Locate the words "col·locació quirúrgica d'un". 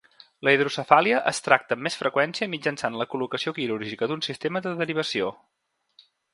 3.13-4.27